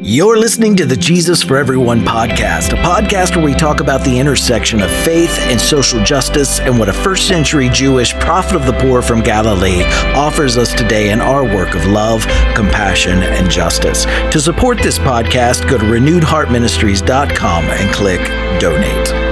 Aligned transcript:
You're 0.00 0.38
listening 0.38 0.76
to 0.76 0.86
the 0.86 0.96
Jesus 0.96 1.42
for 1.42 1.56
Everyone 1.56 2.00
podcast, 2.02 2.72
a 2.72 2.82
podcast 2.82 3.34
where 3.34 3.44
we 3.44 3.52
talk 3.52 3.80
about 3.80 4.04
the 4.04 4.18
intersection 4.18 4.80
of 4.80 4.90
faith 4.90 5.36
and 5.40 5.60
social 5.60 6.02
justice 6.04 6.60
and 6.60 6.78
what 6.78 6.88
a 6.88 6.92
first 6.92 7.26
century 7.26 7.68
Jewish 7.68 8.14
prophet 8.14 8.54
of 8.54 8.64
the 8.64 8.74
poor 8.74 9.02
from 9.02 9.22
Galilee 9.22 9.82
offers 10.14 10.56
us 10.56 10.72
today 10.72 11.10
in 11.10 11.20
our 11.20 11.42
work 11.42 11.74
of 11.74 11.84
love, 11.86 12.22
compassion, 12.54 13.24
and 13.24 13.50
justice. 13.50 14.04
To 14.32 14.40
support 14.40 14.78
this 14.78 15.00
podcast, 15.00 15.68
go 15.68 15.76
to 15.76 15.84
renewedheartministries.com 15.84 17.64
and 17.64 17.92
click 17.92 18.20
donate. 18.60 19.28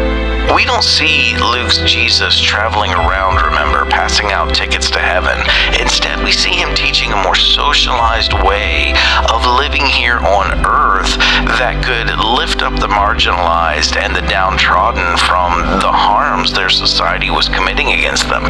We 0.55 0.65
don't 0.65 0.85
see 0.85 1.37
Luke's 1.37 1.79
Jesus 1.79 2.41
traveling 2.41 2.93
around, 2.93 3.45
remember, 3.45 3.85
passing 3.91 4.31
out 4.31 4.55
tickets 4.55 4.89
to 4.93 5.01
heaven. 5.01 5.37
Instead, 5.81 6.23
we 6.23 6.31
see 6.31 6.55
him 6.55 6.73
teaching 6.75 7.13
a 7.13 7.23
more 7.23 7.35
socialized 7.35 8.33
way 8.33 8.95
of 9.29 9.36
living 9.57 9.87
here 9.87 10.19
on 10.19 10.53
earth 10.67 11.17
that 11.57 11.83
could 11.83 12.13
lift 12.39 12.61
up 12.61 12.79
the 12.79 12.87
marginalized 12.87 13.97
and 13.97 14.15
the 14.15 14.21
downtrodden 14.29 15.17
from 15.17 15.63
the 15.81 15.91
harms 15.91 16.53
their 16.53 16.69
society 16.69 17.31
was 17.31 17.49
committing 17.49 17.89
against 17.89 18.29
them. 18.29 18.45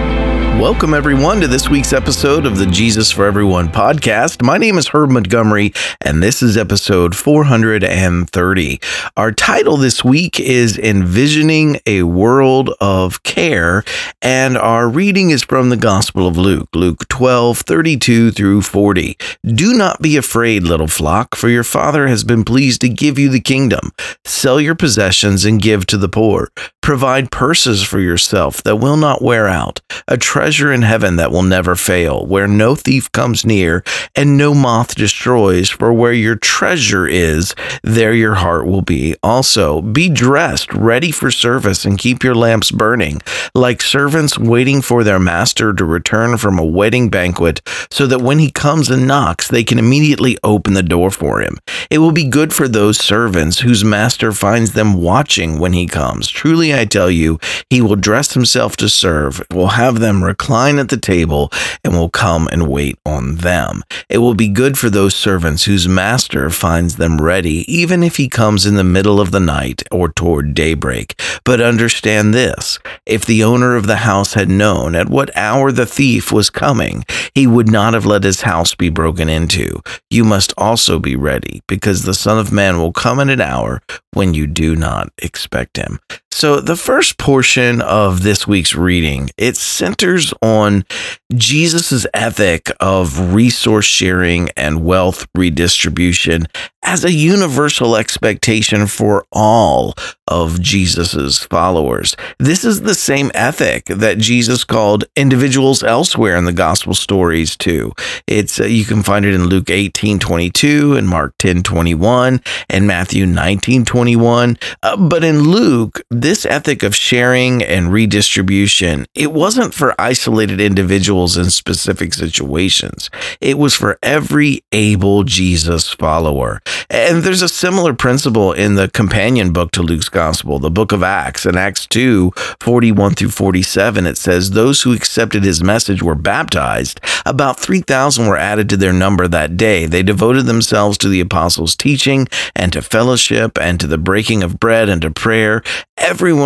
Welcome, 0.59 0.95
everyone, 0.95 1.41
to 1.42 1.47
this 1.47 1.69
week's 1.69 1.92
episode 1.92 2.47
of 2.47 2.56
the 2.56 2.64
Jesus 2.64 3.12
for 3.12 3.27
Everyone 3.27 3.69
podcast. 3.69 4.42
My 4.42 4.56
name 4.56 4.78
is 4.78 4.88
Herb 4.88 5.11
Montgomery, 5.11 5.74
and 6.00 6.23
this 6.23 6.42
is 6.42 6.56
episode 6.56 7.14
430. 7.14 8.80
Our 9.19 9.33
title 9.33 9.77
this 9.77 10.02
week 10.02 10.41
is 10.41 10.78
Envisioning 10.78 11.78
a 11.84 12.05
world 12.05 12.70
of 12.80 13.23
care. 13.23 13.84
And 14.23 14.56
our 14.56 14.88
reading 14.88 15.28
is 15.28 15.45
from 15.45 15.69
the 15.69 15.77
Gospel 15.77 16.27
of 16.27 16.38
Luke, 16.38 16.70
Luke 16.75 17.06
12, 17.09 17.59
32 17.59 18.30
through 18.30 18.62
40. 18.62 19.19
Do 19.45 19.75
not 19.75 20.00
be 20.00 20.16
afraid, 20.16 20.62
little 20.62 20.88
flock, 20.96 21.34
for 21.34 21.50
your 21.50 21.64
Father 21.64 22.06
has 22.06 22.24
been 22.24 22.42
pleased 22.42 22.80
to 22.80 22.88
give 22.88 23.18
you 23.18 23.28
the 23.28 23.41
kingdom. 23.41 23.92
Sell 24.24 24.59
your 24.59 24.74
possessions 24.74 25.45
and 25.45 25.60
give 25.60 25.84
to 25.86 25.98
the 25.98 26.08
poor. 26.08 26.48
Provide 26.87 27.33
purses 27.33 27.83
for 27.83 27.98
yourself 27.98 28.62
that 28.62 28.77
will 28.77 28.97
not 28.97 29.20
wear 29.20 29.48
out, 29.48 29.81
a 30.06 30.17
treasure 30.17 30.73
in 30.73 30.83
heaven 30.83 31.17
that 31.17 31.33
will 31.33 31.42
never 31.42 31.75
fail, 31.75 32.25
where 32.25 32.47
no 32.47 32.77
thief 32.77 33.11
comes 33.11 33.45
near 33.45 33.83
and 34.15 34.37
no 34.37 34.55
moth 34.55 34.95
destroys. 34.95 35.69
For 35.69 35.92
where 35.92 36.12
your 36.12 36.37
treasure 36.37 37.05
is, 37.05 37.57
there 37.83 38.14
your 38.14 38.37
heart 38.37 38.67
will 38.67 38.83
be. 38.83 39.17
Also, 39.20 39.83
be 39.83 40.09
dressed, 40.09 40.73
ready 40.73 41.11
for 41.11 41.29
service 41.33 41.84
and 41.84 41.98
keep 41.98 42.23
your 42.23 42.37
lamps 42.37 42.70
burning, 42.70 43.20
like 43.53 43.83
servants 43.83 44.39
waiting 44.39 44.81
for 44.81 45.03
their 45.03 45.19
master 45.19 45.73
to 45.73 45.84
return 45.84 46.39
from 46.39 46.57
a 46.57 46.64
wedding 46.64 47.09
banquet, 47.11 47.62
so 47.91 48.07
that 48.07 48.23
when 48.23 48.39
he 48.39 48.48
comes 48.48 48.91
and 48.91 49.09
knocks, 49.09 49.48
they 49.48 49.64
can 49.64 49.81
immediately 49.81 50.39
open 50.45 50.75
the 50.75 50.84
door 50.84 51.11
for 51.11 51.41
him. 51.41 51.59
It 51.91 51.98
will 51.98 52.12
be 52.12 52.29
good 52.29 52.55
for 52.55 52.69
those 52.69 52.97
servants 52.97 53.59
whose 53.59 53.83
master 53.83 54.31
finds 54.31 54.75
them 54.75 55.03
watching 55.03 55.59
when 55.59 55.73
he 55.73 55.89
comes. 55.89 56.29
Truly, 56.29 56.75
I 56.77 56.84
tell 56.84 57.10
you, 57.10 57.38
he 57.70 57.80
will 57.80 57.96
dress 57.96 58.34
himself 58.34 58.77
to 58.77 58.88
serve, 58.88 59.42
will 59.52 59.69
have 59.69 60.00
them 60.00 60.22
recline 60.22 60.78
at 60.78 60.88
the 60.88 60.96
table, 60.96 61.50
and 61.83 61.94
will 61.94 62.10
come 62.10 62.48
and 62.52 62.68
wait 62.68 62.98
on 63.05 63.36
them. 63.36 63.83
It 64.08 64.18
will 64.18 64.34
be 64.34 64.48
good 64.48 64.78
for 64.78 64.91
those 64.91 65.14
servants 65.14 65.64
whose 65.64 65.88
master 65.88 66.50
finds 66.50 66.96
them 66.96 67.20
ready, 67.20 67.64
even 67.72 68.02
if 68.02 68.16
he 68.16 68.28
comes 68.28 68.66
in 68.66 68.77
the 68.77 68.84
middle 68.84 69.20
of 69.20 69.30
the 69.30 69.41
night 69.41 69.83
or 69.91 70.10
toward 70.10 70.55
daybreak. 70.55 71.20
But 71.44 71.60
understand 71.60 72.34
this 72.34 72.78
if 73.06 73.24
the 73.24 73.42
owner 73.42 73.77
of 73.77 73.86
the 73.86 73.96
house 73.96 74.34
had 74.34 74.48
known 74.48 74.94
at 74.94 75.08
what 75.08 75.36
hour 75.36 75.72
the 75.72 75.86
thief 75.86 76.33
was 76.33 76.50
coming, 76.50 77.05
he 77.34 77.46
would 77.46 77.70
not 77.70 77.94
have 77.94 78.06
let 78.06 78.24
his 78.24 78.42
house 78.42 78.74
be 78.74 78.88
broken 78.88 79.28
into. 79.28 79.80
You 80.11 80.24
must 80.24 80.52
also 80.56 80.98
be 80.98 81.16
ready, 81.16 81.62
because 81.66 82.02
the 82.02 82.14
Son 82.14 82.38
of 82.38 82.52
Man 82.52 82.78
will 82.78 82.92
come 82.92 83.20
in 83.20 83.30
an 83.30 83.40
hour 83.40 83.80
when 84.12 84.34
you 84.34 84.46
do 84.46 84.77
not 84.77 85.12
expect 85.18 85.77
him. 85.77 86.00
So 86.30 86.61
the 86.67 86.77
first 86.77 87.17
portion 87.17 87.81
of 87.81 88.25
this 88.25 88.45
week's 88.45 88.75
reading, 88.75 89.31
it 89.36 89.56
centers 89.56 90.35
on 90.42 90.85
Jesus' 91.33 92.07
ethic 92.13 92.73
of 92.80 93.33
resource 93.33 93.85
sharing 93.86 94.51
and 94.57 94.85
wealth 94.85 95.29
redistribution 95.33 96.48
as 96.86 97.05
a 97.05 97.13
universal 97.13 97.96
expectation 97.96 98.86
for 98.86 99.27
all 99.33 99.95
of 100.29 100.61
Jesus's 100.61 101.39
followers. 101.39 102.17
This 102.39 102.64
is 102.64 102.83
the 102.83 102.95
same 102.95 103.30
ethic 103.35 103.86
that 103.86 104.19
Jesus 104.19 104.64
called 104.64 105.05
individuals 105.17 105.83
elsewhere 105.83 106.36
in 106.36 106.45
the 106.45 106.52
gospel 106.52 106.95
stories 106.95 107.57
too. 107.57 107.92
It's 108.27 108.61
uh, 108.61 108.64
you 108.64 108.85
can 108.85 109.02
find 109.02 109.24
it 109.24 109.35
in 109.35 109.46
Luke 109.46 109.67
18:22 109.67 110.96
and 110.96 111.08
Mark 111.08 111.36
10:21 111.39 112.40
and 112.70 112.86
Matthew 112.86 113.27
19:21. 113.27 114.57
Uh, 114.83 114.96
but 114.96 115.24
in 115.24 115.40
Luke, 115.42 116.02
this 116.11 116.46
ethic 116.56 116.83
of 116.83 116.96
sharing 116.96 117.62
and 117.62 117.92
redistribution, 117.92 119.05
it 119.14 119.30
wasn't 119.30 119.74
for 119.74 119.94
isolated 120.00 120.58
individuals 120.58 121.36
in 121.36 121.50
specific 121.50 122.14
situations. 122.14 123.11
It 123.42 123.58
was 123.58 123.74
for 123.74 123.98
every 124.02 124.62
able 124.72 125.24
Jesus 125.24 125.90
follower. 125.92 126.62
And 126.89 127.22
there's 127.22 127.42
a 127.42 127.48
similar 127.48 127.92
principle 127.92 128.55
in 128.55 128.75
the 128.75 128.88
companion 128.88 129.52
book 129.52 129.70
to 129.72 129.82
Luke's 129.82 130.08
gospel, 130.08 130.58
the 130.58 130.70
book 130.70 130.93
of 130.93 131.02
Acts. 131.02 131.44
In 131.44 131.58
Acts 131.58 131.87
2, 131.88 132.31
41 132.61 133.16
through 133.16 133.28
47, 133.28 134.06
it 134.06 134.16
says, 134.16 134.52
Those 134.52 134.81
who 134.81 134.94
accepted 134.94 135.44
his 135.44 135.62
message 135.62 136.02
were 136.02 136.14
baptized. 136.14 137.00
About 137.26 137.61
3,000 137.61 138.26
were 138.26 138.38
added 138.38 138.70
to 138.70 138.78
their 138.78 138.94
number 138.94 139.28
that 139.28 139.58
day. 139.58 139.84
They 139.84 140.02
devoted 140.02 140.46
themselves 140.46 140.96
to 140.99 141.11
the 141.11 141.20
apostles' 141.20 141.76
teaching 141.76 142.28
and 142.55 142.72
to 142.72 142.81
fellowship 142.81 143.58
and 143.58 143.78
to 143.78 143.87
the 143.87 143.99
breaking 143.99 144.43
of 144.43 144.58
bread 144.58 144.88
and 144.88 145.02
to 145.02 145.11
prayer. 145.11 145.62
Everyone 145.99 146.45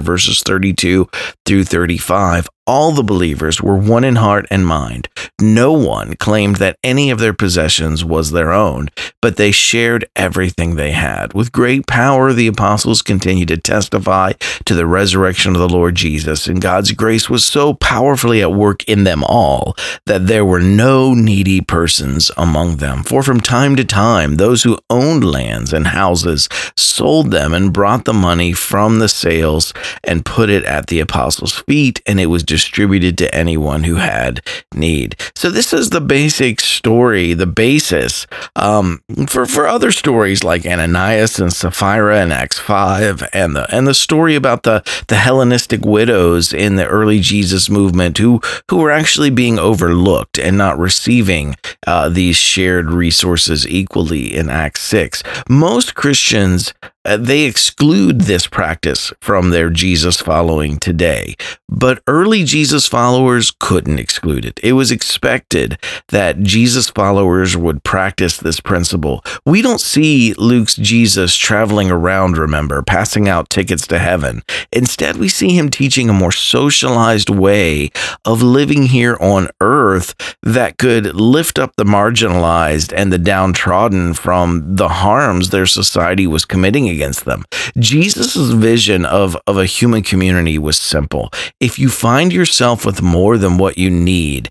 verses 0.00 0.42
32 0.42 1.08
through 1.46 1.64
35, 1.64 2.48
all 2.66 2.92
the 2.92 3.02
believers 3.02 3.60
were 3.60 3.76
one 3.76 4.04
in 4.04 4.14
heart 4.14 4.46
and 4.48 4.64
mind. 4.64 5.08
No 5.40 5.72
one 5.72 6.14
claimed 6.14 6.56
that 6.56 6.78
any 6.84 7.10
of 7.10 7.18
their 7.18 7.32
possessions 7.32 8.04
was 8.04 8.30
their 8.30 8.52
own, 8.52 8.90
but 9.20 9.36
they 9.36 9.50
shared 9.50 10.08
everything 10.14 10.76
they 10.76 10.92
had. 10.92 11.34
With 11.34 11.50
great 11.50 11.88
power, 11.88 12.32
the 12.32 12.46
apostles 12.46 13.02
continued 13.02 13.48
to 13.48 13.56
testify 13.56 14.34
to 14.66 14.74
the 14.74 14.86
resurrection 14.86 15.56
of 15.56 15.60
the 15.60 15.68
Lord 15.68 15.96
Jesus, 15.96 16.46
and 16.46 16.60
God's 16.60 16.92
grace 16.92 17.28
was 17.28 17.44
so 17.44 17.74
powerfully 17.74 18.40
at 18.40 18.52
work 18.52 18.84
in 18.84 19.02
them 19.02 19.24
all 19.24 19.74
that 20.06 20.28
there 20.28 20.44
were 20.44 20.60
no 20.60 21.12
needy 21.12 21.60
persons 21.60 22.30
among 22.36 22.76
them. 22.76 23.02
For 23.02 23.24
from 23.24 23.40
time 23.40 23.74
to 23.76 23.84
time, 23.84 24.36
those 24.36 24.62
who 24.62 24.78
owned 24.88 25.24
lands 25.24 25.72
and 25.72 25.88
houses 25.88 26.48
sold 26.76 27.32
them 27.32 27.52
and 27.52 27.72
brought 27.72 28.04
the 28.04 28.12
money 28.12 28.52
from 28.52 29.00
the 29.00 29.08
sales 29.50 29.72
and 30.04 30.24
put 30.24 30.50
it 30.50 30.64
at 30.64 30.86
the 30.86 31.00
apostles' 31.00 31.62
feet, 31.68 32.00
and 32.06 32.20
it 32.20 32.26
was 32.26 32.42
distributed 32.42 33.18
to 33.18 33.34
anyone 33.34 33.84
who 33.84 33.96
had 33.96 34.40
need. 34.74 35.16
So 35.34 35.50
this 35.50 35.72
is 35.72 35.90
the 35.90 36.00
basic 36.00 36.60
story, 36.60 37.34
the 37.34 37.46
basis 37.46 38.26
um, 38.56 39.02
for 39.28 39.46
for 39.46 39.66
other 39.66 39.92
stories 39.92 40.44
like 40.44 40.66
Ananias 40.66 41.38
and 41.38 41.52
Sapphira 41.52 42.22
in 42.22 42.32
Acts 42.32 42.58
five, 42.58 43.28
and 43.32 43.56
the 43.56 43.66
and 43.74 43.86
the 43.86 43.94
story 43.94 44.34
about 44.34 44.62
the 44.62 44.82
the 45.08 45.16
Hellenistic 45.16 45.84
widows 45.84 46.52
in 46.52 46.76
the 46.76 46.86
early 46.86 47.20
Jesus 47.20 47.68
movement 47.68 48.18
who 48.18 48.40
who 48.70 48.78
were 48.78 48.90
actually 48.90 49.30
being 49.30 49.58
overlooked 49.58 50.38
and 50.38 50.56
not 50.56 50.78
receiving 50.78 51.56
uh, 51.86 52.08
these 52.08 52.36
shared 52.36 52.90
resources 52.90 53.66
equally 53.66 54.34
in 54.34 54.48
Acts 54.48 54.82
six. 54.82 55.22
Most 55.48 55.94
Christians 55.94 56.72
Uh, 57.02 57.16
they 57.16 57.44
exclude 57.44 58.22
this 58.22 58.46
practice 58.46 59.10
from 59.22 59.50
their 59.50 59.70
Jesus 59.70 60.20
following 60.20 60.78
today. 60.78 61.34
But 61.66 62.02
early 62.06 62.44
Jesus 62.44 62.86
followers 62.86 63.52
couldn't 63.58 63.98
exclude 63.98 64.44
it. 64.44 64.60
It 64.62 64.74
was 64.74 64.90
expected 64.90 65.78
that 66.08 66.42
Jesus 66.42 66.90
followers 66.90 67.56
would 67.56 67.84
practice 67.84 68.36
this 68.36 68.60
principle. 68.60 69.24
We 69.46 69.62
don't 69.62 69.80
see 69.80 70.34
Luke's 70.34 70.76
Jesus 70.76 71.34
traveling 71.36 71.90
around, 71.90 72.36
remember, 72.36 72.82
passing 72.82 73.28
out 73.28 73.48
tickets 73.48 73.86
to 73.86 73.98
heaven. 73.98 74.42
Instead, 74.70 75.16
we 75.16 75.28
see 75.28 75.56
him 75.56 75.70
teaching 75.70 76.10
a 76.10 76.14
more 76.14 76.32
socialized 76.32 77.30
way 77.30 77.90
of 78.26 78.42
living 78.42 78.86
here 78.86 79.16
on 79.20 79.48
earth 79.62 80.36
that 80.42 80.76
could 80.76 81.14
lift 81.14 81.58
up 81.58 81.76
the 81.76 81.84
marginalized 81.84 82.92
and 82.94 83.10
the 83.10 83.18
downtrodden 83.18 84.12
from 84.12 84.76
the 84.76 84.88
harms 84.88 85.48
their 85.48 85.66
society 85.66 86.26
was 86.26 86.44
committing 86.44 86.89
against 86.90 87.24
them. 87.24 87.44
Jesus' 87.78 88.36
vision 88.50 89.04
of, 89.04 89.36
of 89.46 89.56
a 89.56 89.66
human 89.66 90.02
community 90.02 90.58
was 90.58 90.78
simple. 90.78 91.30
If 91.60 91.78
you 91.78 91.88
find 91.88 92.32
yourself 92.32 92.84
with 92.84 93.02
more 93.02 93.38
than 93.38 93.58
what 93.58 93.78
you 93.78 93.90
need, 93.90 94.50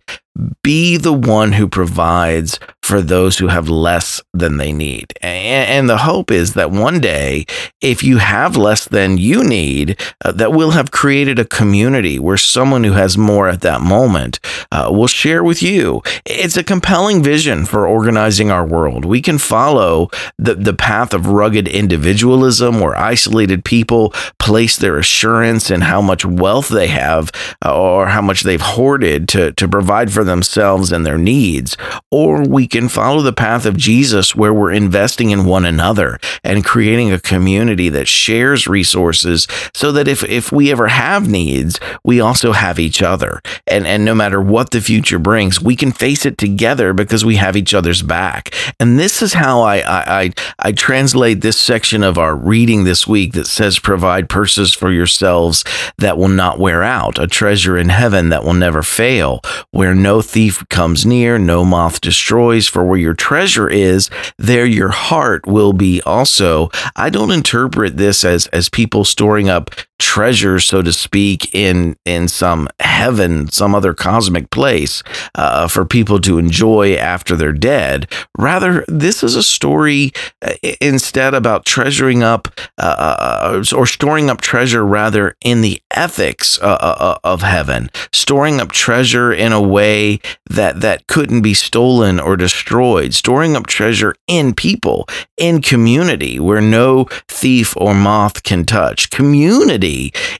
be 0.61 0.97
the 0.97 1.13
one 1.13 1.53
who 1.53 1.67
provides 1.67 2.59
for 2.89 3.01
those 3.01 3.37
who 3.37 3.47
have 3.47 3.69
less 3.69 4.21
than 4.33 4.57
they 4.57 4.71
need. 4.71 5.13
And, 5.21 5.89
the 5.89 5.97
hope 5.97 6.29
is 6.29 6.53
that 6.53 6.69
one 6.69 6.99
day, 6.99 7.45
if 7.81 8.03
you 8.03 8.17
have 8.17 8.55
less 8.55 8.85
than 8.85 9.17
you 9.17 9.43
need, 9.43 9.99
uh, 10.23 10.31
that 10.33 10.51
we'll 10.51 10.71
have 10.71 10.91
created 10.91 11.39
a 11.39 11.45
community 11.45 12.19
where 12.19 12.37
someone 12.37 12.83
who 12.83 12.91
has 12.91 13.17
more 13.17 13.47
at 13.47 13.61
that 13.61 13.81
moment 13.81 14.39
uh, 14.71 14.89
will 14.91 15.07
share 15.07 15.43
with 15.43 15.63
you. 15.63 16.03
It's 16.25 16.57
a 16.57 16.63
compelling 16.63 17.23
vision 17.23 17.65
for 17.65 17.87
organizing 17.87 18.51
our 18.51 18.65
world. 18.65 19.03
We 19.05 19.21
can 19.21 19.39
follow 19.39 20.09
the, 20.37 20.53
the 20.55 20.73
path 20.73 21.13
of 21.13 21.27
rugged 21.27 21.67
individualism 21.67 22.79
where 22.79 22.95
isolated 22.95 23.65
people 23.65 24.13
place 24.37 24.77
their 24.77 24.99
assurance 24.99 25.71
in 25.71 25.81
how 25.81 26.01
much 26.01 26.23
wealth 26.25 26.69
they 26.69 26.87
have 26.87 27.31
uh, 27.65 27.75
or 27.75 28.07
how 28.07 28.21
much 28.21 28.41
they've 28.41 28.61
hoarded 28.61 29.27
to, 29.29 29.53
to 29.53 29.67
provide 29.67 30.11
for 30.11 30.23
themselves 30.29 30.93
and 30.93 31.05
their 31.05 31.17
needs, 31.17 31.75
or 32.11 32.47
we 32.47 32.67
can 32.67 32.87
follow 32.87 33.21
the 33.21 33.33
path 33.33 33.65
of 33.65 33.75
Jesus 33.75 34.35
where 34.35 34.53
we're 34.53 34.71
investing 34.71 35.31
in 35.31 35.45
one 35.45 35.65
another 35.65 36.17
and 36.43 36.63
creating 36.63 37.11
a 37.11 37.19
community 37.19 37.89
that 37.89 38.07
shares 38.07 38.67
resources 38.67 39.47
so 39.73 39.91
that 39.91 40.07
if, 40.07 40.23
if 40.23 40.51
we 40.51 40.71
ever 40.71 40.87
have 40.87 41.27
needs, 41.27 41.79
we 42.03 42.21
also 42.21 42.53
have 42.53 42.79
each 42.79 43.01
other. 43.01 43.41
And, 43.67 43.85
and 43.85 44.05
no 44.05 44.15
matter 44.15 44.41
what 44.41 44.71
the 44.71 44.81
future 44.81 45.19
brings, 45.19 45.61
we 45.61 45.75
can 45.75 45.91
face 45.91 46.25
it 46.25 46.37
together 46.37 46.93
because 46.93 47.25
we 47.25 47.35
have 47.35 47.57
each 47.57 47.73
other's 47.73 48.01
back. 48.01 48.53
And 48.79 48.97
this 48.97 49.21
is 49.21 49.33
how 49.33 49.61
I, 49.61 49.79
I, 49.79 50.21
I, 50.21 50.33
I 50.59 50.71
translate 50.71 51.41
this 51.41 51.57
section 51.57 52.03
of 52.03 52.17
our 52.17 52.35
reading 52.35 52.83
this 52.83 53.07
week 53.07 53.33
that 53.33 53.47
says, 53.47 53.79
Provide 53.79 54.29
purses 54.29 54.73
for 54.73 54.91
yourselves 54.91 55.63
that 55.97 56.17
will 56.17 56.27
not 56.27 56.59
wear 56.59 56.83
out, 56.83 57.19
a 57.19 57.27
treasure 57.27 57.77
in 57.77 57.89
heaven 57.89 58.29
that 58.29 58.43
will 58.43 58.53
never 58.53 58.83
fail, 58.83 59.41
where 59.71 59.95
no 59.95 60.18
thief 60.21 60.67
comes 60.69 61.05
near, 61.05 61.37
no 61.37 61.63
moth 61.65 62.01
destroys, 62.01 62.67
for 62.67 62.83
where 62.83 62.97
your 62.97 63.13
treasure 63.13 63.69
is, 63.69 64.09
there 64.37 64.65
your 64.65 64.89
heart 64.89 65.45
will 65.47 65.73
be 65.73 66.01
also. 66.03 66.69
I 66.95 67.09
don't 67.09 67.31
interpret 67.31 67.97
this 67.97 68.23
as 68.23 68.47
as 68.47 68.69
people 68.69 69.03
storing 69.03 69.49
up 69.49 69.71
treasure, 69.99 70.59
so 70.59 70.81
to 70.81 70.91
speak, 70.91 71.53
in 71.53 71.95
in 72.05 72.27
some 72.27 72.67
heaven, 72.79 73.49
some 73.49 73.75
other 73.75 73.93
cosmic 73.93 74.49
place 74.49 75.03
uh, 75.35 75.67
for 75.67 75.85
people 75.85 76.19
to 76.21 76.37
enjoy 76.37 76.95
after 76.95 77.35
they're 77.35 77.51
dead. 77.51 78.07
Rather, 78.37 78.85
this 78.87 79.21
is 79.21 79.35
a 79.35 79.43
story 79.43 80.11
uh, 80.41 80.53
instead 80.81 81.33
about 81.33 81.65
treasuring 81.65 82.23
up 82.23 82.47
uh, 82.77 83.61
uh 83.61 83.63
or 83.75 83.85
storing 83.85 84.29
up 84.29 84.41
treasure, 84.41 84.85
rather 84.85 85.35
in 85.43 85.61
the 85.61 85.81
ethics 85.91 86.59
uh, 86.61 86.77
uh, 86.79 87.17
of 87.23 87.41
heaven, 87.41 87.89
storing 88.13 88.59
up 88.59 88.71
treasure 88.71 89.33
in 89.33 89.51
a 89.51 89.61
way 89.61 90.19
that 90.49 90.79
that 90.81 91.05
couldn't 91.07 91.41
be 91.41 91.53
stolen 91.53 92.19
or 92.19 92.37
destroyed, 92.37 93.13
storing 93.13 93.55
up 93.55 93.67
treasure 93.67 94.15
in 94.27 94.53
people, 94.53 95.07
in 95.37 95.61
community, 95.61 96.39
where 96.39 96.61
no 96.61 97.03
thief 97.27 97.75
or 97.77 97.93
moth 97.93 98.43
can 98.43 98.63
touch. 98.65 99.09
Community 99.09 99.88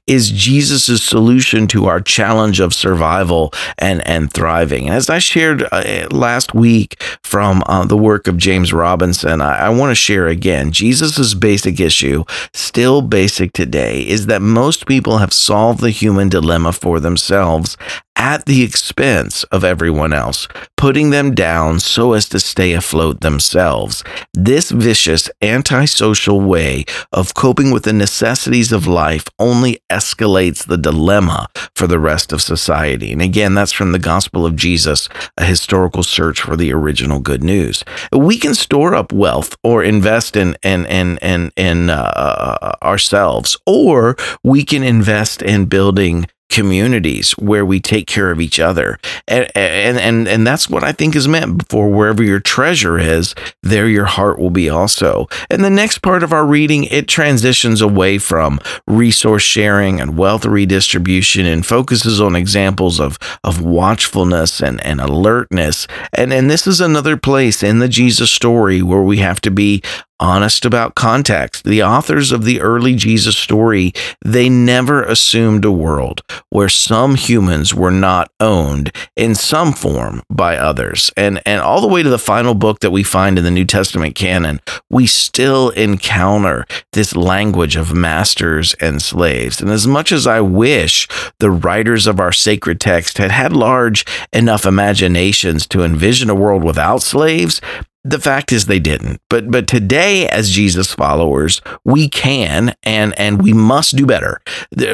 is 0.07 0.31
Jesus' 0.31 1.03
solution 1.03 1.67
to 1.67 1.85
our 1.85 2.01
challenge 2.01 2.59
of 2.59 2.73
survival 2.73 3.51
and, 3.77 4.05
and 4.07 4.31
thriving. 4.31 4.87
And 4.87 4.95
As 4.95 5.09
I 5.09 5.19
shared 5.19 5.63
uh, 5.71 6.07
last 6.11 6.53
week 6.53 7.01
from 7.23 7.63
uh, 7.65 7.85
the 7.85 7.97
work 7.97 8.27
of 8.27 8.37
James 8.37 8.73
Robinson, 8.73 9.41
I, 9.41 9.67
I 9.67 9.69
want 9.69 9.91
to 9.91 9.95
share 9.95 10.27
again 10.27 10.71
Jesus' 10.71 11.33
basic 11.33 11.79
issue, 11.79 12.23
still 12.53 13.01
basic 13.01 13.53
today, 13.53 14.01
is 14.07 14.27
that 14.27 14.41
most 14.41 14.85
people 14.85 15.17
have 15.17 15.33
solved 15.33 15.81
the 15.81 15.91
human 15.91 16.29
dilemma 16.29 16.73
for 16.73 16.99
themselves 16.99 17.77
at 18.19 18.45
the 18.45 18.61
expense 18.63 19.45
of 19.45 19.63
everyone 19.63 20.11
else, 20.11 20.47
putting 20.75 21.09
them 21.09 21.33
down 21.33 21.79
so 21.79 22.11
as 22.11 22.27
to 22.27 22.39
stay 22.39 22.73
afloat 22.73 23.21
themselves. 23.21 24.03
This 24.33 24.71
vicious, 24.71 25.29
antisocial 25.41 26.41
way 26.41 26.83
of 27.13 27.33
coping 27.33 27.71
with 27.71 27.83
the 27.83 27.93
necessities 27.93 28.73
of 28.73 28.85
life 28.85 29.23
only 29.39 29.81
escalates 29.89 30.67
the 30.67 30.77
dilemma 30.77 31.47
for 31.75 31.87
the 31.87 31.99
rest 31.99 32.33
of 32.33 32.41
society. 32.41 33.13
And 33.13 33.21
again, 33.21 33.55
that's 33.55 33.71
from 33.71 33.93
the 33.93 33.99
Gospel 33.99 34.45
of 34.45 34.57
Jesus, 34.57 35.07
a 35.37 35.45
historical 35.45 36.03
search 36.03 36.41
for 36.41 36.57
the 36.57 36.73
original 36.73 37.21
good 37.21 37.41
news. 37.41 37.85
We 38.11 38.37
can 38.37 38.53
store 38.53 38.93
up 38.95 39.13
wealth 39.13 39.55
or 39.63 39.81
invest 39.81 40.35
in 40.35 40.57
in 40.61 40.85
in 40.87 41.17
in, 41.19 41.51
in 41.55 41.89
uh, 41.89 42.75
ourselves, 42.83 43.57
or 43.65 44.17
we 44.43 44.65
can 44.65 44.83
invest 44.83 45.41
in 45.41 45.65
building 45.65 46.27
communities 46.49 47.31
where 47.33 47.65
we 47.65 47.79
take 47.79 48.07
care 48.07 48.31
of 48.31 48.41
each 48.41 48.59
other. 48.59 48.97
And 49.27 49.49
and 49.55 49.97
and, 49.97 50.27
and 50.27 50.47
that's 50.47 50.69
what 50.69 50.83
i 50.83 50.91
think 50.91 51.15
is 51.15 51.27
meant 51.27 51.69
for 51.69 51.89
wherever 51.89 52.23
your 52.23 52.39
treasure 52.39 52.97
is 52.97 53.35
there 53.61 53.87
your 53.87 54.05
heart 54.05 54.39
will 54.39 54.49
be 54.49 54.69
also. 54.69 55.27
And 55.49 55.63
the 55.63 55.69
next 55.69 55.99
part 55.99 56.23
of 56.23 56.33
our 56.33 56.45
reading 56.45 56.85
it 56.85 57.07
transitions 57.07 57.81
away 57.81 58.17
from 58.17 58.59
resource 58.87 59.43
sharing 59.43 60.01
and 60.01 60.17
wealth 60.17 60.45
redistribution 60.45 61.45
and 61.45 61.65
focuses 61.65 62.19
on 62.19 62.35
examples 62.35 62.99
of 62.99 63.17
of 63.43 63.61
watchfulness 63.61 64.61
and 64.61 64.83
and 64.85 64.99
alertness. 64.99 65.87
And 66.13 66.33
and 66.33 66.49
this 66.49 66.65
is 66.65 66.81
another 66.81 67.17
place 67.17 67.61
in 67.61 67.79
the 67.79 67.87
jesus 67.87 68.31
story 68.31 68.81
where 68.81 69.01
we 69.01 69.17
have 69.17 69.41
to 69.41 69.51
be 69.51 69.81
honest 70.19 70.65
about 70.65 70.95
context. 70.95 71.63
The 71.63 71.83
authors 71.83 72.31
of 72.31 72.43
the 72.43 72.61
early 72.61 72.95
Jesus 72.95 73.37
story, 73.37 73.93
they 74.23 74.49
never 74.49 75.03
assumed 75.03 75.65
a 75.65 75.71
world 75.71 76.21
where 76.49 76.69
some 76.69 77.15
humans 77.15 77.73
were 77.73 77.91
not 77.91 78.31
owned 78.39 78.91
in 79.15 79.35
some 79.35 79.73
form 79.73 80.21
by 80.29 80.57
others. 80.57 81.11
And 81.15 81.41
and 81.45 81.61
all 81.61 81.81
the 81.81 81.87
way 81.87 82.03
to 82.03 82.09
the 82.09 82.17
final 82.17 82.53
book 82.53 82.79
that 82.79 82.91
we 82.91 83.03
find 83.03 83.37
in 83.37 83.43
the 83.43 83.51
New 83.51 83.65
Testament 83.65 84.15
canon, 84.15 84.59
we 84.89 85.05
still 85.07 85.69
encounter 85.71 86.65
this 86.93 87.15
language 87.15 87.75
of 87.75 87.93
masters 87.93 88.73
and 88.75 89.01
slaves. 89.01 89.61
And 89.61 89.69
as 89.69 89.87
much 89.87 90.11
as 90.11 90.27
I 90.27 90.41
wish 90.41 91.07
the 91.39 91.51
writers 91.51 92.07
of 92.07 92.19
our 92.19 92.31
sacred 92.31 92.79
text 92.79 93.17
had 93.17 93.31
had 93.31 93.53
large 93.53 94.05
enough 94.33 94.65
imaginations 94.65 95.67
to 95.67 95.83
envision 95.83 96.29
a 96.29 96.35
world 96.35 96.63
without 96.63 97.01
slaves, 97.01 97.61
the 98.03 98.19
fact 98.19 98.51
is 98.51 98.65
they 98.65 98.79
didn't. 98.79 99.21
But 99.29 99.51
but 99.51 99.67
today 99.67 100.27
as 100.29 100.51
jesus 100.51 100.93
followers 100.93 101.61
we 101.83 102.07
can 102.09 102.75
and 102.83 103.17
and 103.19 103.41
we 103.41 103.53
must 103.53 103.95
do 103.95 104.05
better. 104.05 104.41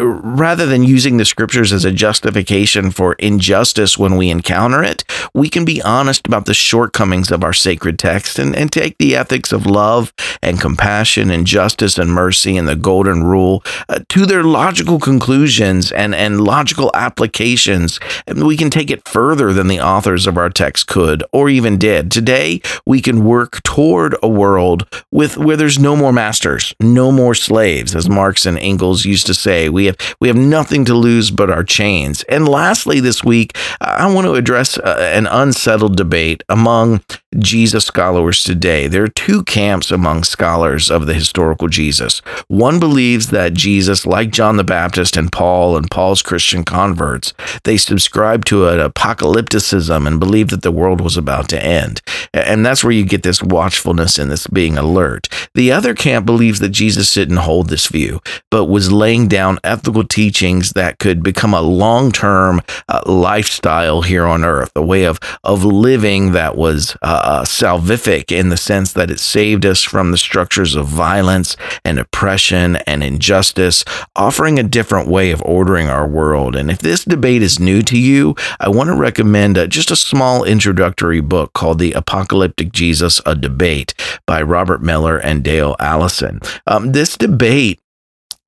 Rather 0.01 0.65
than 0.65 0.83
using 0.83 1.17
the 1.17 1.25
scriptures 1.25 1.71
as 1.71 1.85
a 1.85 1.91
justification 1.91 2.91
for 2.91 3.13
injustice 3.13 3.97
when 3.97 4.17
we 4.17 4.29
encounter 4.29 4.83
it 4.83 5.03
we 5.33 5.49
can 5.49 5.65
be 5.65 5.81
honest 5.81 6.25
about 6.27 6.45
the 6.45 6.53
shortcomings 6.53 7.31
of 7.31 7.43
our 7.43 7.53
sacred 7.53 7.99
text 7.99 8.39
and, 8.39 8.55
and 8.55 8.71
take 8.71 8.97
the 8.97 9.15
ethics 9.15 9.51
of 9.51 9.65
love 9.65 10.13
and 10.41 10.61
compassion 10.61 11.29
and 11.29 11.45
justice 11.45 11.97
and 11.97 12.11
mercy 12.11 12.57
and 12.57 12.67
the 12.67 12.75
golden 12.75 13.23
rule 13.23 13.63
uh, 13.89 13.99
to 14.09 14.25
their 14.25 14.43
logical 14.43 14.99
conclusions 14.99 15.91
and 15.91 16.15
and 16.15 16.41
logical 16.41 16.91
applications. 16.93 17.99
And 18.27 18.45
we 18.45 18.57
can 18.57 18.69
take 18.69 18.89
it 18.89 19.07
further 19.07 19.53
than 19.53 19.67
the 19.67 19.79
authors 19.79 20.27
of 20.27 20.37
our 20.37 20.49
text 20.49 20.87
could 20.87 21.23
or 21.31 21.49
even 21.49 21.77
did. 21.77 22.11
Today 22.11 22.61
we 22.85 23.01
can 23.05 23.23
work 23.23 23.61
toward 23.61 24.17
a 24.23 24.27
world 24.27 24.87
with 25.11 25.37
where 25.37 25.55
there's 25.55 25.77
no 25.77 25.95
more 25.95 26.11
masters, 26.11 26.73
no 26.81 27.11
more 27.11 27.35
slaves, 27.35 27.95
as 27.95 28.09
Marx 28.09 28.47
and 28.47 28.57
Engels 28.57 29.05
used 29.05 29.27
to 29.27 29.33
say. 29.35 29.69
We 29.69 29.85
have 29.85 29.95
we 30.19 30.27
have 30.27 30.35
nothing 30.35 30.85
to 30.85 30.95
lose 30.95 31.29
but 31.29 31.51
our 31.51 31.63
chains. 31.63 32.23
And 32.23 32.49
lastly, 32.49 32.99
this 32.99 33.23
week, 33.23 33.55
I 33.79 34.11
want 34.11 34.25
to 34.25 34.33
address 34.33 34.79
uh, 34.79 35.11
an 35.13 35.27
unsettled 35.27 35.95
debate 35.95 36.41
among 36.49 37.01
Jesus 37.39 37.85
scholars 37.85 38.43
today. 38.43 38.87
There 38.87 39.03
are 39.03 39.07
two 39.07 39.43
camps 39.43 39.91
among 39.91 40.23
scholars 40.23 40.89
of 40.89 41.05
the 41.05 41.13
historical 41.13 41.67
Jesus. 41.67 42.19
One 42.47 42.79
believes 42.79 43.29
that 43.29 43.53
Jesus, 43.53 44.05
like 44.05 44.31
John 44.31 44.57
the 44.57 44.63
Baptist 44.63 45.17
and 45.17 45.31
Paul 45.31 45.77
and 45.77 45.89
Paul's 45.89 46.21
Christian 46.21 46.63
converts, 46.63 47.33
they 47.63 47.77
subscribe 47.77 48.45
to 48.45 48.67
an 48.67 48.79
apocalypticism 48.79 50.07
and 50.07 50.19
believe 50.19 50.49
that 50.49 50.61
the 50.61 50.71
world 50.71 51.01
was 51.01 51.17
about 51.17 51.49
to 51.49 51.63
end. 51.63 52.01
And 52.33 52.65
that's 52.65 52.83
where 52.83 52.93
you 52.93 53.05
get 53.05 53.23
this 53.23 53.43
watchfulness 53.43 54.17
and 54.17 54.31
this 54.31 54.47
being 54.47 54.77
alert. 54.77 55.27
The 55.53 55.71
other 55.71 55.93
camp 55.93 56.25
believes 56.25 56.59
that 56.59 56.69
Jesus 56.69 57.13
didn't 57.13 57.37
hold 57.37 57.69
this 57.69 57.87
view, 57.87 58.21
but 58.51 58.65
was 58.65 58.91
laying 58.91 59.27
down 59.27 59.59
ethical 59.63 60.03
teachings 60.03 60.71
that 60.73 60.99
could 60.99 61.23
become 61.23 61.53
a 61.53 61.61
long 61.61 62.11
term 62.11 62.61
uh, 62.87 63.01
lifestyle 63.05 64.01
here 64.01 64.25
on 64.25 64.43
earth, 64.43 64.71
a 64.75 64.81
way 64.81 65.03
of, 65.03 65.19
of 65.43 65.63
living 65.63 66.31
that 66.31 66.55
was 66.55 66.95
uh, 67.01 67.21
uh, 67.25 67.43
salvific 67.43 68.31
in 68.31 68.49
the 68.49 68.57
sense 68.57 68.93
that 68.93 69.09
it 69.09 69.19
saved 69.19 69.65
us 69.65 69.81
from 69.81 70.11
the 70.11 70.17
structures 70.17 70.75
of 70.75 70.85
violence 70.87 71.57
and 71.83 71.99
oppression 71.99 72.77
and 72.87 73.03
injustice, 73.03 73.83
offering 74.15 74.59
a 74.59 74.63
different 74.63 75.09
way 75.09 75.31
of 75.31 75.41
ordering 75.43 75.89
our 75.89 76.07
world. 76.07 76.55
And 76.55 76.69
if 76.69 76.79
this 76.79 77.03
debate 77.03 77.41
is 77.41 77.59
new 77.59 77.81
to 77.81 77.97
you, 77.97 78.35
I 78.59 78.69
want 78.69 78.89
to 78.89 78.95
recommend 78.95 79.57
uh, 79.57 79.67
just 79.67 79.89
a 79.89 79.95
small 79.95 80.43
introductory 80.43 81.21
book 81.21 81.53
called 81.53 81.79
The 81.79 81.93
Apocalyptic 81.93 82.71
Jesus 82.71 83.19
A 83.25 83.35
Debate 83.35 83.93
by 84.27 84.41
Robert 84.41 84.81
Miller 84.81 85.17
and 85.17 85.43
Dale 85.43 85.75
Allison. 85.79 86.39
Um, 86.67 86.91
this 86.91 87.17
debate 87.17 87.79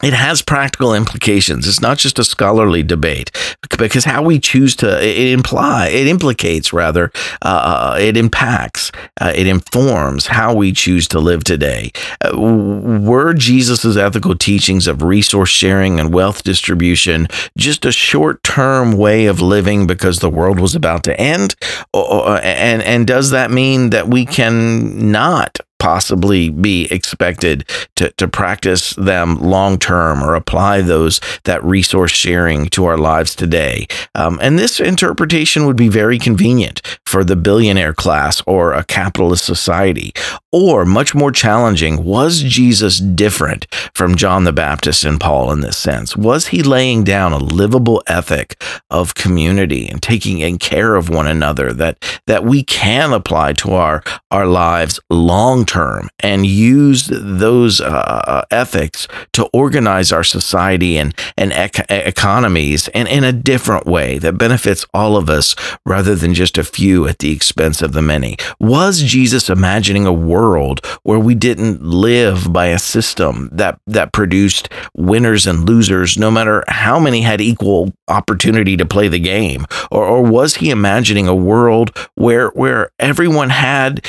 it 0.04 0.14
has 0.14 0.44
practical 0.44 0.94
implications. 0.94 1.68
It's 1.68 1.82
not 1.82 1.98
just 1.98 2.20
a 2.20 2.24
scholarly 2.24 2.84
debate 2.84 3.32
because 3.78 4.06
how 4.06 4.22
we 4.22 4.40
choose 4.40 4.76
to 4.78 5.04
it 5.04 5.32
imply 5.32 5.88
it 5.88 6.08
implicates 6.08 6.72
rather 6.72 7.12
uh, 7.42 7.94
uh, 7.94 7.98
it 8.00 8.16
impacts 8.16 8.92
uh, 9.20 9.34
it 9.36 9.48
informs 9.48 10.28
how 10.28 10.54
we 10.54 10.72
choose 10.72 11.08
to 11.10 11.20
live 11.20 11.44
today. 11.44 11.92
Uh, 12.24 12.38
were 12.38 13.34
Jesus's 13.34 13.98
ethical 13.98 14.36
teachings 14.36 14.88
of 14.88 15.02
resource 15.02 15.50
sharing 15.50 16.00
and 16.00 16.14
wealth 16.14 16.44
distribution 16.44 17.28
just 17.58 17.86
a 17.86 17.92
short 17.92 18.44
term 18.44 18.92
way 18.92 19.26
of 19.26 19.42
living 19.42 19.88
because 19.88 20.20
the 20.20 20.30
world 20.30 20.60
was 20.60 20.76
about 20.76 21.04
to 21.06 21.20
end, 21.20 21.56
and 21.94 22.84
and 22.84 23.08
does 23.08 23.32
that 23.32 23.50
mean 23.50 23.90
that 23.90 24.08
we 24.08 24.26
can 24.26 25.12
not 25.12 25.58
possibly 25.80 26.50
be 26.50 26.86
expected 26.92 27.68
to, 27.96 28.12
to 28.14 28.28
practice 28.28 28.92
them 28.96 29.40
long 29.40 29.78
term 29.78 30.24
or 30.24 30.36
apply 30.36 30.82
those 30.82 31.20
that 31.44 31.64
resource 31.64 32.12
sharing 32.12 32.68
to 32.68 32.86
our 32.86 32.98
lives 32.98 33.36
today. 33.36 33.88
Um, 34.16 34.40
and 34.42 34.58
this 34.58 34.80
interpretation 34.80 35.66
would 35.66 35.78
be 35.78 35.90
very 35.90 36.20
convenient 36.20 36.82
for 37.06 37.24
the 37.24 37.36
billionaire 37.36 37.94
class 37.94 38.42
or 38.46 38.74
a 38.74 38.84
capitalist 38.84 39.46
society. 39.46 40.14
Or 40.52 40.86
much 40.86 41.14
more 41.14 41.32
challenging, 41.32 42.04
was 42.04 42.42
Jesus 42.42 43.00
different 43.00 43.68
from 43.94 44.16
John 44.16 44.44
the 44.44 44.54
Baptist 44.54 45.04
and 45.06 45.20
Paul 45.20 45.52
in 45.52 45.62
this 45.62 45.78
sense? 45.78 46.16
Was 46.18 46.48
he 46.48 46.64
laying 46.64 47.04
down 47.04 47.34
a 47.34 47.38
livable 47.38 48.02
ethic 48.08 48.62
of 48.90 49.14
community 49.14 49.88
and 49.88 50.02
taking 50.02 50.58
care 50.58 50.96
of 50.96 51.10
one 51.10 51.28
another 51.28 51.74
that 51.74 52.04
that 52.28 52.44
we 52.44 52.64
can 52.64 53.14
apply 53.14 53.54
to 53.54 53.74
our 53.74 54.04
our 54.32 54.46
lives 54.46 55.00
long 55.10 55.66
term 55.68 56.10
and 56.20 56.46
use 56.46 57.08
those 57.12 57.80
uh, 57.80 57.86
uh, 57.86 58.42
ethics 58.50 59.08
to 59.34 59.46
organize 59.54 60.12
our 60.12 60.24
society 60.24 60.98
and, 60.98 61.14
and 61.38 61.52
ec- 61.54 61.86
economies 61.90 62.88
and 62.90 63.08
in 63.08 63.24
a 63.24 63.32
different 63.32 63.86
way 63.86 64.18
that 64.18 64.38
benefits 64.38 64.86
all 64.94 65.18
of 65.18 65.30
us 65.30 65.56
rather 65.86 66.16
than 66.16 66.34
just 66.34 66.58
a 66.58 66.64
few 66.64 67.08
at 67.08 67.20
the 67.20 67.32
expense 67.32 67.82
of 67.82 67.94
the 67.94 68.02
many? 68.02 68.38
Was 68.60 69.02
Jesus 69.02 69.50
imagining 69.50 70.06
a 70.06 70.14
world 70.14 70.86
where 71.04 71.20
we 71.20 71.36
didn't 71.36 71.84
live 71.84 72.52
by 72.52 72.68
a 72.68 72.80
system 72.80 73.50
that, 73.52 73.80
that 73.86 74.14
produced 74.14 74.70
winners 74.96 75.46
and 75.46 75.68
losers, 75.68 76.18
no 76.18 76.32
matter 76.32 76.64
how 76.68 77.00
many 77.00 77.22
had 77.22 77.42
equal 77.42 77.94
opportunity 78.08 78.78
to 78.78 78.86
play 78.86 79.08
the 79.08 79.20
game? 79.20 79.66
Or, 79.92 80.06
or 80.06 80.22
was 80.24 80.56
he 80.56 80.70
imagining 80.70 81.28
a 81.28 81.36
world 81.36 81.96
where, 82.16 82.50
where 82.50 82.92
everyone 83.00 83.50
had 83.50 84.06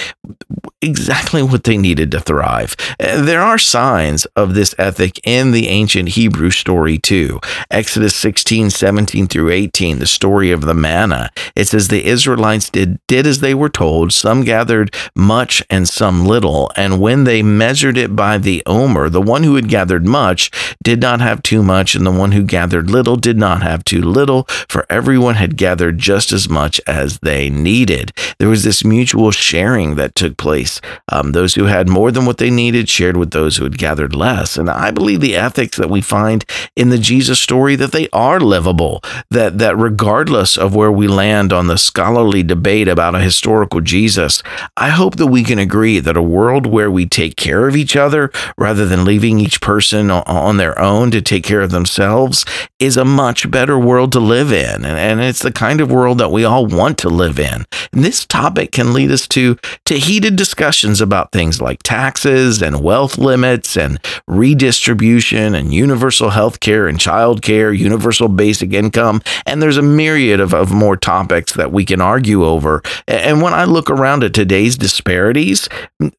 exactly 0.81 1.43
what 1.51 1.65
they 1.65 1.77
needed 1.77 2.11
to 2.13 2.21
thrive. 2.21 2.77
There 2.99 3.41
are 3.41 3.59
signs 3.59 4.25
of 4.37 4.55
this 4.55 4.75
ethic 4.79 5.21
in 5.25 5.53
the 5.53 5.69
ancient 5.69 6.11
Hebrew 6.11 6.51
story 6.51 6.99
too. 6.99 7.41
Exodus 7.71 8.15
16, 8.17 8.71
17 8.71 9.27
through 9.27 9.51
18, 9.51 9.99
the 9.99 10.07
story 10.07 10.51
of 10.51 10.63
the 10.63 10.75
manna. 10.75 11.31
It 11.55 11.67
says 11.67 11.89
the 11.89 12.05
Israelites 12.05 12.71
did, 12.71 12.99
did 13.07 13.27
as 13.27 13.41
they 13.41 13.55
were 13.55 13.69
told. 13.69 14.13
Some 14.13 14.45
gathered 14.45 14.95
much 15.15 15.63
and 15.71 15.89
some 15.89 16.27
little. 16.27 16.71
And 16.77 17.01
when 17.01 17.25
they 17.25 17.43
measured 17.43 17.97
it 17.97 18.15
by 18.15 18.39
the 18.39 18.63
omer, 18.67 19.09
the 19.09 19.23
one 19.23 19.43
who 19.43 19.55
had 19.55 19.69
gathered 19.69 20.07
much 20.07 20.51
did 20.83 21.01
not 21.01 21.21
have 21.21 21.43
too 21.43 21.63
much, 21.63 21.95
and 21.95 22.07
the 22.07 22.11
one 22.11 22.33
who 22.33 22.43
gathered 22.43 22.91
little 22.91 23.17
did 23.17 23.37
not 23.37 23.63
have 23.63 23.85
too 23.85 24.03
little, 24.03 24.45
for 24.69 24.87
everyone 24.91 25.35
had 25.35 25.57
gathered 25.57 25.99
just 25.99 26.33
as 26.33 26.49
much 26.49 26.81
as 26.87 27.19
they 27.21 27.51
needed. 27.51 28.13
There 28.39 28.49
was 28.49 28.65
this 28.65 28.85
mutual 28.85 29.31
sharing 29.31 29.97
that 29.97 30.15
took 30.15 30.37
place. 30.37 30.81
Um, 31.11 31.33
those 31.39 31.55
who 31.55 31.67
had 31.67 31.89
more 31.89 32.11
than 32.11 32.27
what 32.27 32.39
they 32.39 32.51
needed 32.51 32.89
shared 32.89 33.17
with 33.17 33.31
those 33.31 33.57
who 33.57 33.65
had 33.65 33.79
gathered 33.79 34.13
less. 34.13 34.57
And 34.59 34.69
I 34.69 34.91
believe 34.91 35.21
the 35.21 35.37
ethics 35.37 35.77
that 35.77 35.89
we 35.89 36.01
find 36.01 36.45
in 36.75 36.89
the 36.89 36.99
Jesus 36.99 37.41
story 37.41 37.77
that 37.77 37.93
they 37.93 38.09
are 38.13 38.41
livable, 38.41 39.01
that 39.31 39.59
that 39.59 39.77
regardless 39.77 40.59
of 40.59 40.75
where 40.75 40.91
we 40.91 41.07
land 41.07 41.53
on 41.53 41.69
the 41.69 41.79
scholarly 41.79 42.43
debate 42.43 42.89
about 42.89 43.15
a 43.15 43.21
historical 43.21 43.81
Jesus, 43.81 44.43
I 44.77 44.89
hope 44.89 45.15
that 45.17 45.29
we 45.29 45.45
can 45.45 45.61
agree 45.61 46.01
that 46.01 46.17
a 46.17 46.23
world 46.23 46.67
where 46.67 46.91
we 46.91 47.07
take 47.07 47.37
care 47.37 47.69
of 47.69 47.77
each 47.77 47.95
other 47.95 48.33
rather 48.57 48.85
than 48.85 49.05
leaving 49.05 49.39
each 49.39 49.61
person 49.61 50.11
on 50.11 50.57
their 50.57 50.77
own 50.81 51.13
to 51.13 51.23
take 51.23 51.45
care 51.45 51.61
of 51.61 51.71
themselves 51.71 52.45
is 52.81 52.97
a 52.97 53.05
much 53.05 53.49
better 53.49 53.79
world 53.79 54.11
to 54.13 54.21
live 54.21 54.53
in. 54.53 54.85
And, 54.85 55.19
it's 55.29 55.43
the 55.43 55.53
kind 55.53 55.81
of 55.81 55.91
world 55.91 56.19
that 56.19 56.31
we 56.31 56.45
all 56.45 56.65
want 56.65 56.97
to 56.99 57.09
live 57.09 57.39
in. 57.39 57.67
And 57.93 58.05
this 58.05 58.25
topic 58.25 58.73
can 58.73 58.95
lead 58.95 59.11
us 59.11 59.29
to, 59.29 59.57
to 59.85 59.99
heated 59.99 60.37
discussions 60.37 61.01
about 61.29 61.39
things 61.39 61.61
like 61.61 61.83
taxes 61.83 62.63
and 62.63 62.83
wealth 62.83 63.19
limits 63.19 63.77
and 63.77 63.99
redistribution 64.27 65.55
and 65.55 65.73
universal 65.73 66.31
health 66.31 66.61
care 66.61 66.89
and 66.89 67.01
child 67.01 67.43
care, 67.43 67.73
universal 67.73 68.29
basic 68.29 68.73
income. 68.73 69.21
And 69.47 69.63
there's 69.63 69.79
a 69.79 69.83
myriad 69.83 70.41
of, 70.41 70.55
of 70.55 70.71
more 70.71 70.97
topics 70.97 71.55
that 71.55 71.73
we 71.73 71.85
can 71.85 72.01
argue 72.01 72.45
over. 72.45 72.83
And 73.07 73.43
when 73.43 73.55
I 73.55 73.65
look 73.65 73.91
around 73.91 74.25
at 74.25 74.35
today's 74.35 74.77
disparities, 74.77 75.69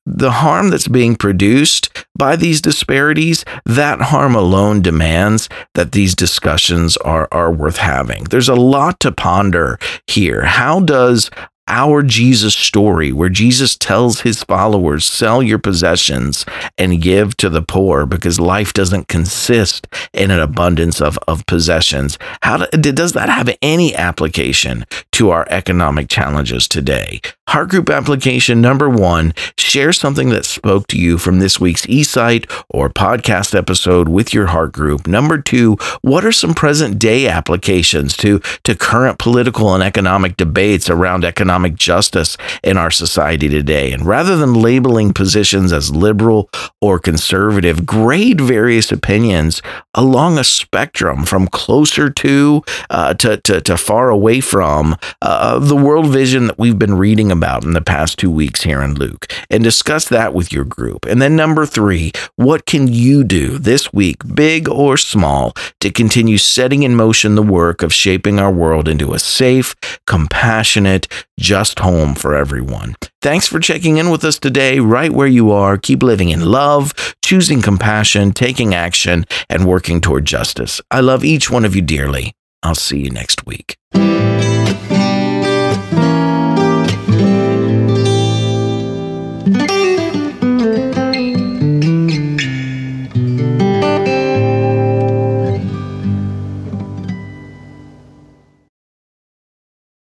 the 0.06 0.32
harm 0.32 0.70
that's 0.70 0.88
being 0.88 1.16
produced 1.16 2.06
by 2.18 2.36
these 2.36 2.62
disparities, 2.62 3.46
that 3.66 4.02
harm 4.02 4.36
alone 4.36 4.82
demands 4.82 5.48
that 5.74 5.94
these 5.94 6.16
discussions 6.16 6.98
are, 6.98 7.28
are 7.32 7.52
worth 7.52 7.78
having. 7.78 8.26
There's 8.26 8.50
a 8.50 8.56
lot 8.56 9.00
to 9.02 9.12
ponder 9.12 9.80
here. 10.08 10.44
How 10.44 10.82
does 10.82 11.30
our 11.70 12.02
Jesus 12.02 12.56
story, 12.56 13.14
where 13.14 13.30
Jesus 13.30 13.78
tells 13.78 14.22
his 14.22 14.44
followers, 14.44 15.06
sell 15.06 15.42
your 15.42 15.60
possessions 15.60 16.46
and 16.78 17.02
give 17.02 17.38
to 17.38 17.48
the 17.48 17.62
poor 17.62 18.06
because 18.08 18.40
life 18.40 18.74
doesn't 18.74 19.08
consist 19.08 19.88
in 20.12 20.32
an 20.32 20.40
abundance 20.40 21.00
of, 21.00 21.18
of 21.28 21.46
possessions. 21.46 22.18
How 22.42 22.58
do, 22.58 22.92
does 22.92 23.14
that 23.14 23.30
have 23.30 23.56
any 23.62 23.96
application 23.96 24.86
to 25.14 25.30
our 25.30 25.46
economic 25.50 26.10
challenges 26.10 26.68
today? 26.68 27.22
Heart 27.50 27.70
group 27.70 27.90
application 27.90 28.62
number 28.62 28.90
one 28.90 29.34
share 29.58 29.92
something 29.92 30.30
that 30.30 30.46
spoke 30.46 30.88
to 30.88 30.98
you 30.98 31.18
from 31.18 31.40
this 31.40 31.60
week's 31.60 31.86
eSight 31.86 32.50
or 32.70 32.90
podcast 32.90 33.56
episode 33.56 34.10
with 34.10 34.34
your 34.34 34.48
heart 34.48 34.72
group. 34.72 35.08
Number 35.08 35.40
two, 35.40 35.78
what 36.02 36.26
are 36.26 36.32
some 36.32 36.54
present 36.54 36.98
day 36.98 37.28
applications 37.28 38.18
to, 38.18 38.40
to 38.64 38.76
current 38.76 39.20
political 39.20 39.74
and 39.74 39.84
economic 39.84 40.36
debates 40.36 40.90
around 40.90 41.24
economic? 41.24 41.59
Economic 41.60 41.78
justice 41.78 42.38
in 42.64 42.78
our 42.78 42.92
society 42.92 43.50
today. 43.50 43.92
And 43.92 44.06
rather 44.06 44.38
than 44.38 44.54
labeling 44.54 45.14
positions 45.14 45.74
as 45.74 45.94
liberal 45.94 46.50
or 46.82 47.00
conservative, 47.00 47.86
grade 47.86 48.40
various 48.40 48.92
opinions 48.92 49.62
along 49.94 50.38
a 50.38 50.44
spectrum 50.44 51.26
from 51.26 51.48
closer 51.48 52.10
to 52.10 52.62
uh, 52.90 53.14
to, 53.16 53.38
to, 53.38 53.62
to, 53.62 53.76
far 53.76 54.10
away 54.10 54.40
from 54.40 54.96
uh, 55.22 55.60
the 55.60 55.76
world 55.76 56.08
vision 56.08 56.48
that 56.48 56.60
we've 56.60 56.80
been 56.80 56.96
reading 56.96 57.32
about 57.32 57.64
in 57.64 57.74
the 57.74 57.82
past 57.82 58.18
two 58.18 58.32
weeks 58.32 58.64
here 58.64 58.82
in 58.82 58.94
Luke 58.96 59.26
and 59.50 59.64
discuss 59.64 60.08
that 60.08 60.34
with 60.34 60.54
your 60.54 60.66
group. 60.66 61.06
And 61.06 61.22
then 61.22 61.36
number 61.36 61.66
three, 61.66 62.12
what 62.36 62.66
can 62.66 62.88
you 62.88 63.24
do 63.24 63.58
this 63.58 63.92
week, 63.92 64.18
big 64.34 64.70
or 64.70 64.96
small, 64.98 65.54
to 65.80 65.92
continue 65.92 66.38
setting 66.38 66.84
in 66.84 66.96
motion 66.96 67.36
the 67.36 67.44
work 67.44 67.82
of 67.82 67.94
shaping 67.94 68.40
our 68.40 68.52
world 68.52 68.88
into 68.88 69.14
a 69.14 69.20
safe, 69.20 69.76
compassionate, 70.06 71.08
just 71.50 71.80
home 71.80 72.14
for 72.14 72.36
everyone. 72.36 72.94
Thanks 73.24 73.48
for 73.48 73.60
checking 73.60 73.98
in 73.98 74.12
with 74.12 74.24
us 74.24 74.38
today, 74.38 74.80
right 74.80 75.12
where 75.12 75.26
you 75.26 75.50
are. 75.50 75.80
Keep 75.80 76.04
living 76.04 76.30
in 76.30 76.46
love, 76.46 77.16
choosing 77.24 77.64
compassion, 77.64 78.34
taking 78.34 78.76
action, 78.76 79.26
and 79.50 79.66
working 79.66 80.00
toward 80.00 80.26
justice. 80.26 80.80
I 80.92 81.00
love 81.00 81.26
each 81.26 81.50
one 81.50 81.66
of 81.66 81.76
you 81.76 81.82
dearly. 81.82 82.34
I'll 82.62 82.76
see 82.76 83.00
you 83.00 83.10
next 83.10 83.48
week. 83.48 83.78